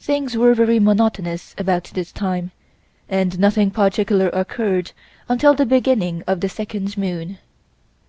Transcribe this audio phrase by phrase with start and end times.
[0.00, 2.50] Things were very monotonous about this time
[3.08, 4.90] and nothing particular occurred
[5.28, 7.38] until the beginning of the second moon.